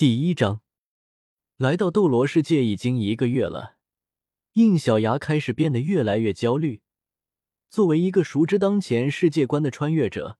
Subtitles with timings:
[0.00, 0.62] 第一章，
[1.58, 3.76] 来到斗罗世界已经一个月了，
[4.54, 6.80] 应小牙开始变得越来越焦虑。
[7.68, 10.38] 作为一个熟知当前世界观的穿越者，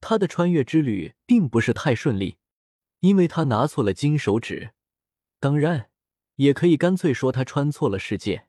[0.00, 2.38] 他的穿越之旅并不是太顺利，
[2.98, 4.72] 因为他拿错了金手指。
[5.38, 5.90] 当然，
[6.34, 8.48] 也可以干脆说他穿错了世界。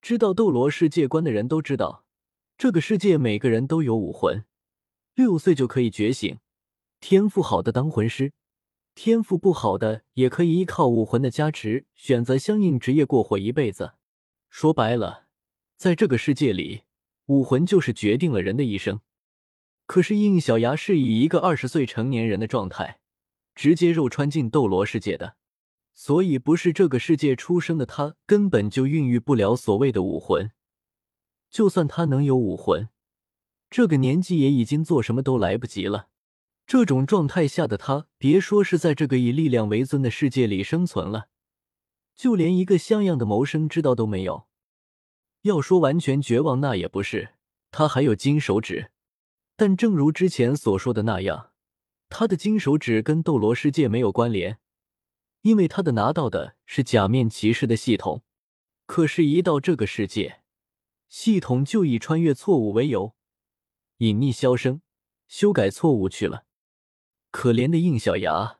[0.00, 2.06] 知道斗罗世界观的人都知道，
[2.56, 4.46] 这个世界每个人都有武魂，
[5.14, 6.38] 六岁就可以觉醒，
[6.98, 8.32] 天赋好的当魂师。
[8.94, 13.92] 天赋不好的也可以依靠武魂的加持，选择相应职业过活一辈子。
[14.50, 15.26] 说白了，
[15.76, 16.82] 在这个世界里，
[17.26, 19.00] 武魂就是决定了人的一生。
[19.86, 23.00] 可是应小牙是以一个二十岁成年人的状态，
[23.54, 25.36] 直接肉穿进斗罗世界的，
[25.94, 30.50] 所以不是这个世界出生的他，根本就孕育不了所谓的武魂。
[31.48, 32.90] 就算他能有武魂，
[33.70, 36.09] 这个年纪也已经做什么都来不及了。
[36.70, 41.26] 这种状态下的他，别说是在这个以力量为尊的世界里生存了，
[42.14, 44.46] 就连一个像样的谋生之道都没有。
[45.42, 47.30] 要说完全绝望，那也不是，
[47.72, 48.92] 他还有金手指。
[49.56, 51.50] 但正如之前所说的那样，
[52.08, 54.60] 他的金手指跟斗罗世界没有关联，
[55.42, 58.22] 因为他的拿到的是假面骑士的系统。
[58.86, 60.42] 可是，一到这个世界，
[61.08, 63.16] 系统就以穿越错误为由，
[63.96, 64.80] 隐匿消声，
[65.26, 66.44] 修改错误去了。
[67.30, 68.58] 可怜的应小牙，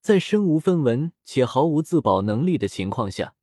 [0.00, 3.34] 在身无分文且毫无自保能力的情况下，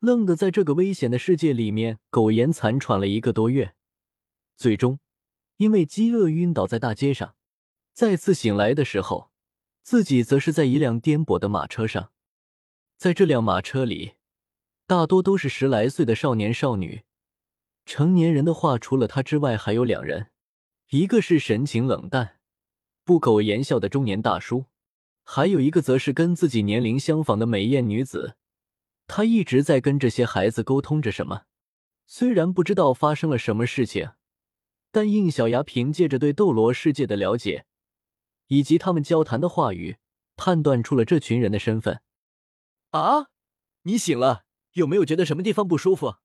[0.00, 3.74] 愣的在这个危险的世界里面苟延残喘了一个多月，
[4.56, 4.98] 最终
[5.56, 7.34] 因为饥饿晕倒在大街上。
[7.92, 9.30] 再次醒来的时候，
[9.82, 12.12] 自己则是在一辆颠簸的马车上。
[12.96, 14.14] 在这辆马车里，
[14.86, 17.02] 大多都是十来岁的少年少女，
[17.84, 20.30] 成年人的话，除了他之外，还有两人，
[20.90, 22.37] 一个是神情冷淡。
[23.08, 24.66] 不苟言笑的中年大叔，
[25.24, 28.36] 还有一个则是跟自己年龄相仿的美艳女子。
[29.06, 31.44] 他一直在跟这些孩子沟通着什么，
[32.06, 34.10] 虽然不知道发生了什么事情，
[34.90, 37.64] 但应小牙凭借着对斗罗世界的了解，
[38.48, 39.96] 以及他们交谈的话语，
[40.36, 42.02] 判断出了这群人的身份。
[42.90, 43.28] 啊，
[43.84, 46.16] 你醒了，有没有觉得什么地方不舒服？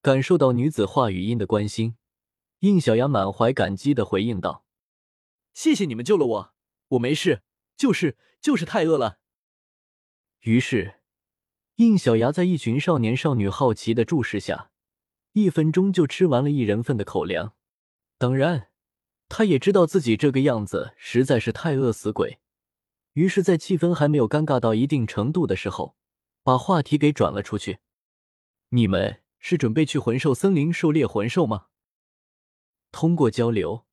[0.00, 1.96] 感受到女子话语音的关心，
[2.60, 4.64] 应小牙满怀感激的回应道。
[5.56, 6.54] 谢谢你们救了我，
[6.88, 7.42] 我没事，
[7.78, 9.20] 就是就是太饿了。
[10.40, 11.00] 于是，
[11.76, 14.70] 应小牙在一群少年少女好奇的注视下，
[15.32, 17.54] 一分钟就吃完了一人份的口粮。
[18.18, 18.68] 当然，
[19.30, 22.38] 他也知道自己这个样子实在是太饿死鬼，
[23.14, 25.96] 于是，在气氛还没有尴尬到一定程度的时候，
[26.42, 27.78] 把话题给转了出去。
[28.68, 31.68] 你们是准备去魂兽森林狩猎魂兽吗？
[32.92, 33.85] 通过交流。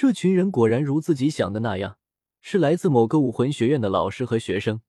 [0.00, 1.98] 这群人果然如自己想的那样，
[2.40, 4.80] 是来自某个武魂学院的老师和学生。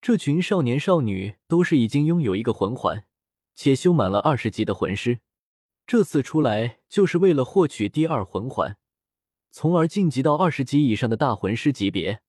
[0.00, 3.04] 这群少年少女都是已经拥有一个魂环，
[3.54, 5.18] 且修满了二十级的魂师。
[5.86, 8.78] 这次出来就是为了获取第二魂环，
[9.50, 12.22] 从而晋级到二十级以上的大魂师级别。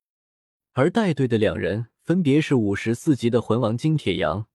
[0.73, 4.47] 而带队的两人分别是五十四级的魂王金铁阳，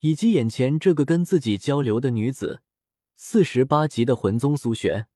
[0.00, 2.60] 以及眼前这个跟自己交流的女子，
[3.16, 5.06] 四十八级的魂宗苏璇。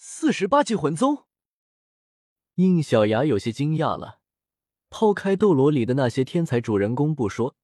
[0.00, 1.24] 四十八级魂宗，
[2.54, 4.20] 应小牙有些惊讶了。
[4.90, 7.56] 抛开斗罗里的那些天才主人公不说，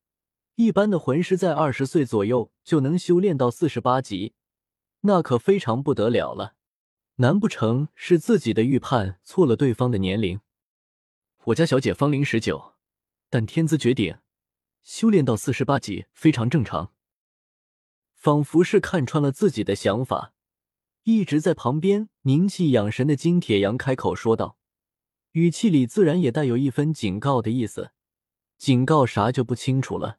[0.56, 4.34] 一般的魂师在二十岁左右就能修炼到四十八级，
[5.02, 6.56] 那可非常不得了了。
[7.16, 10.40] 难不成是自己的预判错了对方的年龄？
[11.44, 12.74] 我家小姐芳龄十九，
[13.30, 14.18] 但天资绝顶，
[14.82, 16.92] 修炼到四十八级非常正常。
[18.16, 20.33] 仿佛是看穿了自己的想法。
[21.04, 24.56] 一直在旁边凝气养神的金铁阳开口说道，
[25.32, 27.92] 语气里自然也带有一分警告的意思。
[28.56, 30.18] 警告啥就不清楚了。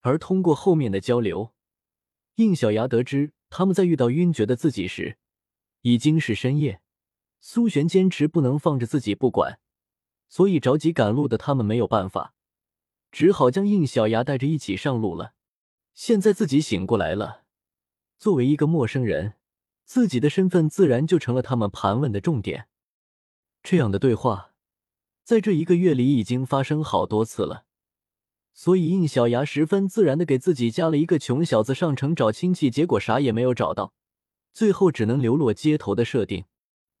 [0.00, 1.52] 而通过后面的交流，
[2.36, 5.18] 应小牙得知他们在遇到晕厥的自己时，
[5.82, 6.80] 已经是深夜。
[7.38, 9.60] 苏璇坚持不能放着自己不管，
[10.30, 12.32] 所以着急赶路的他们没有办法，
[13.12, 15.34] 只好将应小牙带着一起上路了。
[15.92, 17.44] 现在自己醒过来了，
[18.18, 19.34] 作为一个陌生人。
[19.90, 22.68] 自己的身份自然就成了他们盘问的重点。
[23.60, 24.52] 这样的对话，
[25.24, 27.64] 在这一个月里已经发生好多次了，
[28.54, 33.92] 所以应小牙十分自然的给自己加了一个穷小子上城找亲戚，结果啥也没有找到，
[34.52, 36.44] 最后只能流落街头的设定。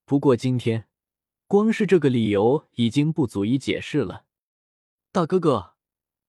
[0.04, 0.88] 不过今天，
[1.46, 4.24] 光是这个理由已经不足以解释了。
[5.12, 5.74] 大哥哥，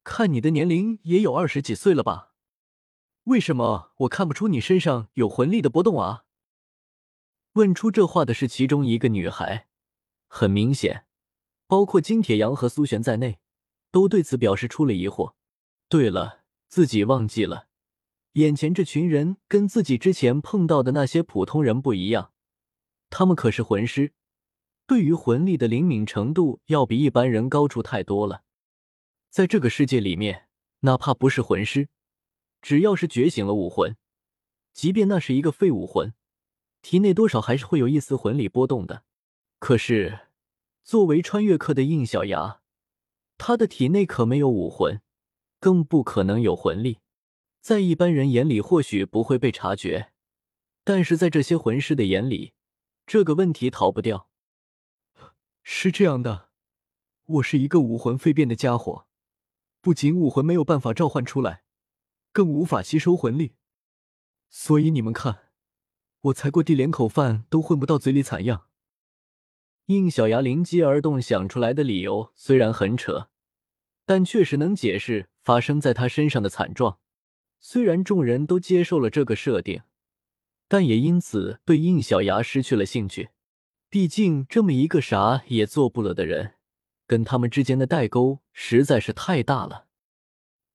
[0.03, 2.33] 看你的年龄也有二十几岁了吧？
[3.23, 6.25] 为什么我看不出你身上有魂力的波动啊？
[7.53, 9.67] 问出这话的是其中一个女孩，
[10.27, 11.05] 很明显，
[11.67, 13.39] 包括金铁阳和苏璇在内，
[13.91, 15.33] 都对此表示出了疑惑。
[15.89, 17.67] 对了，自己忘记了，
[18.33, 22.31] 眼前这群人跟自己之前碰到的那些普通人不一样，
[23.09, 24.13] 他们可是魂师，
[24.87, 28.43] 对于魂力的灵敏程度要比一般人高出太多了。
[29.29, 30.47] 在这个世界里面，
[30.81, 31.89] 哪怕不是魂师，
[32.61, 33.97] 只要是觉醒了武魂，
[34.71, 36.13] 即便那是一个废武魂，
[36.81, 39.03] 体内多少还是会有一丝魂力波动的。
[39.59, 40.27] 可是，
[40.83, 42.61] 作为穿越客的应小牙，
[43.37, 45.01] 他的体内可没有武魂，
[45.59, 46.99] 更不可能有魂力。
[47.59, 50.11] 在一般人眼里或许不会被察觉，
[50.83, 52.53] 但是在这些魂师的眼里，
[53.05, 54.27] 这个问题逃不掉。
[55.61, 56.49] 是这样的，
[57.25, 59.05] 我是一个武魂废变的家伙。
[59.79, 61.63] 不仅武魂没有办法召唤出来，
[62.31, 63.53] 更无法吸收魂力，
[64.49, 65.50] 所以你们看，
[66.21, 68.67] 我才过地连口饭都混不到嘴里惨样。
[69.87, 73.29] 应小牙灵机而动想出来的理由虽然很扯，
[74.05, 76.99] 但确实能解释发生在他身上的惨状。
[77.59, 79.81] 虽然众人都接受了这个设定，
[80.67, 83.29] 但也因此对应小牙失去了兴趣。
[83.89, 86.53] 毕竟这么一个啥也做不了的人。
[87.05, 89.87] 跟他们之间的代沟实在是太大了。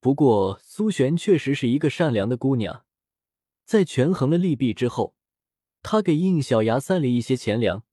[0.01, 2.85] 不过苏璇确实是一个善良的姑娘，
[3.65, 5.16] 在权衡了利弊之后，
[5.89, 7.85] 他给应小牙塞了一些钱粮，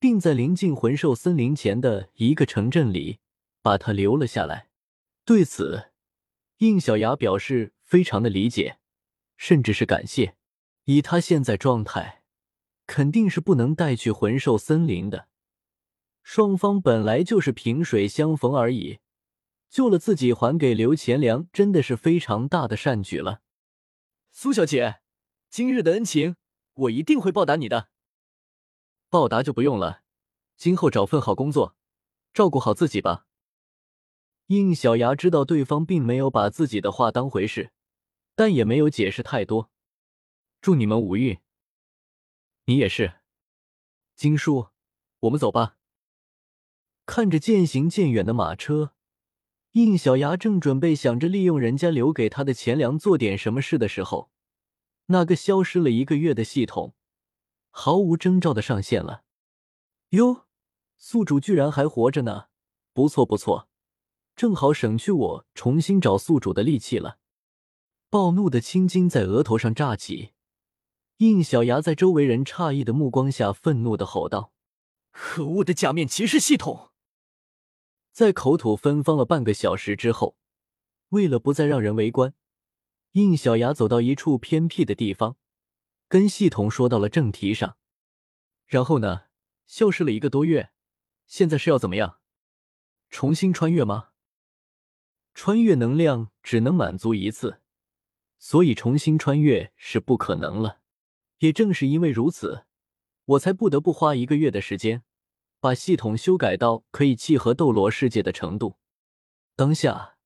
[0.00, 3.18] 并在临近魂兽森林前的一个城镇里
[3.60, 4.70] 把他留了下来。
[5.26, 5.90] 对此，
[6.56, 8.78] 应小牙表示非常的理解，
[9.36, 10.36] 甚至是感谢。
[10.84, 12.22] 以他现在状态，
[12.86, 15.28] 肯定是不能带去魂兽森林的。
[16.22, 19.00] 双方本来就是萍水相逢而已，
[19.68, 23.42] 救了自己还给刘钱粮，真的是非常大的善举了。
[24.32, 25.00] 苏小姐，
[25.50, 26.36] 今日的恩情，
[26.78, 27.88] 我一定会报答你的。
[29.08, 30.02] 报答就不用了，
[30.56, 31.74] 今后找份好工作，
[32.32, 33.26] 照顾好自己吧。
[34.46, 37.72] 应小牙知道对方并没有把自己的话当回事，
[38.34, 39.70] 但也没有解释太多。
[40.60, 41.38] 祝你们无欲。
[42.66, 43.20] 你也是，
[44.14, 44.68] 金叔，
[45.20, 45.76] 我们走吧。
[47.06, 48.92] 看着渐行渐远的马车，
[49.72, 54.30] 应小牙正准备想着利用人家留给他的钱粮做点什么事的时候，
[55.08, 56.94] 那个消失了一个月的系统
[57.70, 59.24] 毫无征兆的上线了。
[60.10, 60.46] 哟，
[60.96, 62.46] 宿主居然还活着呢！
[62.92, 63.68] 不错不错，
[64.34, 67.18] 正好省去我重新找宿主的力气了。
[68.10, 70.32] 暴怒的青筋在额头上炸起，
[71.18, 74.52] 应小牙在周围人诧异的目光下愤怒的吼道
[75.12, 76.90] ：“可恶的假面骑士系统！”
[78.12, 80.36] 在口吐芬芳了半个小时之后，
[81.10, 82.34] 为了不再让人围观，
[83.12, 85.36] 应小牙走到一处偏僻的地方，
[86.08, 87.76] 跟系统说到了正题上。
[88.66, 89.24] 然后呢？
[89.66, 90.70] 消失了一个多月，
[91.26, 92.20] 现在是要怎么样？
[93.10, 94.10] 重新穿越吗？
[95.34, 97.60] 穿越能量只能满足一次，
[98.38, 100.80] 所以重新穿越是不可能了。
[101.40, 102.64] 也正是因为如此，
[103.24, 105.04] 我才不得不花一个月的时间。
[105.60, 108.76] 把系统修改到可以契合斗罗世界的程度。
[109.56, 110.16] 当下，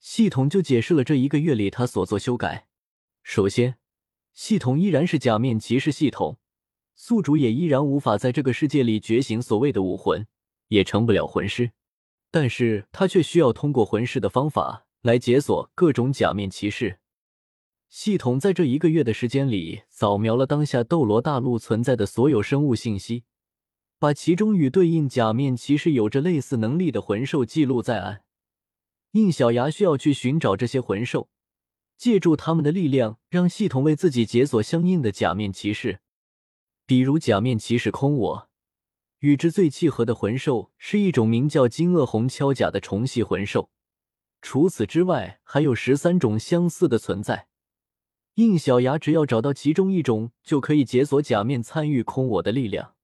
[0.00, 2.66] 系统就解释了这一个月里他所做修改。
[3.22, 3.76] 首先，
[4.32, 6.38] 系统依然是假面骑士系统，
[6.94, 10.26] 宿主也依然无法在这个世界里觉醒所谓的武魂，
[10.68, 11.72] 也成不了魂师。
[12.30, 17.00] 但是他却需要通过魂师的方法来解锁各种假面骑士。
[17.90, 23.24] 系统在这一个月的时间里，扫描了当下斗罗大陆存在的所有生物信息。
[23.98, 28.22] 把其中与对应假面骑士有着类似能力的魂兽记录在案。
[29.12, 31.28] 应小牙需要去寻找这些魂兽，
[31.96, 36.00] 借助他们的力量，让系统为自己解锁相应的假面骑士。
[36.86, 38.48] 比如假面骑士空我，
[39.18, 43.70] 与之最契合的魂兽是一种名叫金鳄红锹甲的虫系魂兽。
[44.42, 47.48] 除此之外，还有十三种相似的存在。
[48.34, 52.94] 应小牙只要找到其中一种，就可以解锁假面参与空我的力量。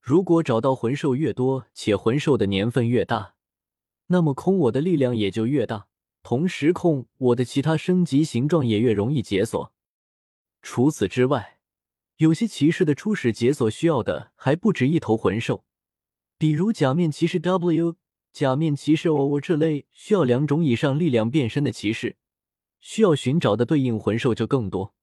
[0.00, 3.34] 如果找到魂兽越多，且魂兽的年份越大，
[4.12, 5.86] 那么空我的力量也就越大，
[6.22, 9.72] 同时空我的其他升级形状也越容易解锁。
[10.60, 11.58] 除此之外，
[12.18, 15.64] 有些骑士的初始解锁需要的还不止一头魂兽，
[16.36, 17.96] 比如假面骑士 W、
[18.34, 22.16] 假面骑士 O 这类需要两种以上力量变身的骑士，
[22.80, 24.94] 需要寻找的对应魂兽就更多。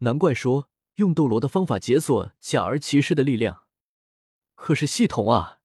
[0.00, 3.62] 难怪说用斗罗的方法解锁假儿骑士的力量。
[4.54, 5.60] 可是系统啊，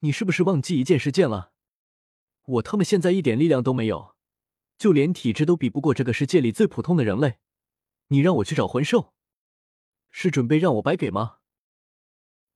[0.00, 1.49] 你是不是忘记一件事件了？
[2.50, 4.16] 我他妈现在一点力量都没有，
[4.76, 7.36] 就连体质都比不过这个世界里最普通的人类。
[8.08, 9.14] 你让我去找魂兽，
[10.10, 11.36] 是准备让我白给吗？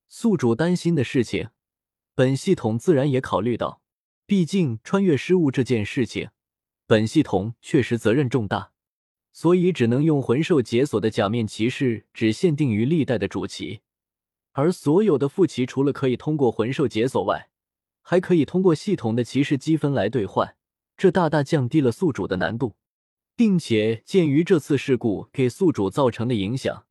[0.08, 1.50] 宿主担心的事情，
[2.14, 3.82] 本系统自然也考虑到，
[4.26, 6.30] 毕竟穿越失误这件事情，
[6.86, 8.72] 本系统确实责任重大，
[9.32, 13.82] 所以只能用魂兽解锁的假面骑士，只限定于历代的主骑，
[14.52, 17.50] 而所有的副骑除了可以通过魂兽解锁外，
[18.06, 20.56] 还可以通过系统的骑士积分来兑换，
[20.94, 22.76] 这大大降低了宿主的难度，
[23.34, 26.84] 并且鉴于这次事故给宿主造成的影响，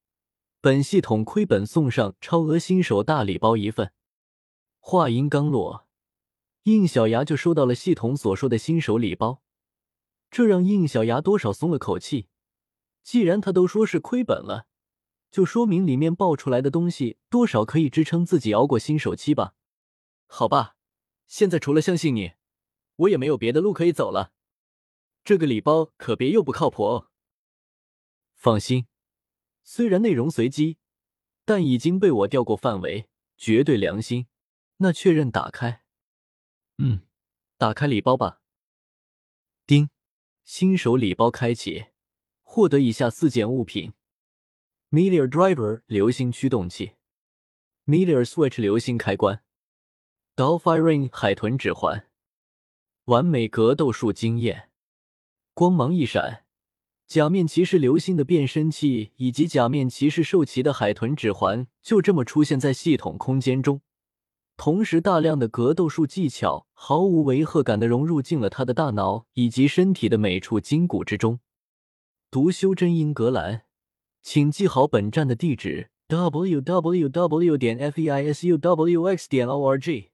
[0.59, 3.91] 本系统亏本送上超额新手大礼包一份。
[4.79, 5.85] 话音刚落，
[6.63, 9.43] 应小牙就收到了系统所说的新手礼包，
[10.31, 12.27] 这让应小牙多少松了口气。
[13.03, 14.65] 既然他都说是亏本了，
[15.29, 19.53] 就说明里面爆出来的东西多少可以支撑自己熬过新手期吧。
[20.25, 20.75] 好吧，
[21.27, 22.33] 现在除了相信你，
[22.95, 24.33] 我也没有别的路可以走了。
[25.23, 27.09] 这个礼包可别又不靠谱哦。
[28.35, 28.87] 放心，
[29.63, 30.77] 虽然内容随机，
[31.45, 34.27] 但已经被我调过范围，绝对良心。
[34.77, 35.83] 那确认打开，
[36.77, 37.07] 嗯，
[37.57, 38.41] 打开礼包吧。
[39.65, 39.89] 丁，
[40.43, 41.85] 新手礼包开启，
[42.41, 43.93] 获得以下四件物品
[44.89, 46.95] ：Meteor Driver 流星驱动器
[47.85, 49.41] ，Meteor Switch 流星开关
[50.35, 52.07] ，Dolphin 海豚指环，
[53.05, 54.69] 完美格斗术经验。
[55.53, 56.45] 光芒一闪，
[57.05, 63.81] 假面骑士流星的变身器以及假面骑士兽骑的海豚指环就这么出现在系统空间中。
[64.57, 71.39] 同时，大量的格斗术技巧毫无违和感的融入进了他的大脑以及身体的每处筋骨之中。
[72.31, 73.63] 读修真英格兰，
[74.23, 77.57] 请记好本站的地址：w w w.
[77.57, 79.29] 点 f e i s u w x.
[79.29, 80.12] 点 o r g。